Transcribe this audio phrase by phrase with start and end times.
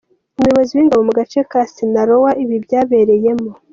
[0.37, 3.57] Umuyobozi w’ingabo mu gace ka Sinaloa ibi byabereyemo, Gen.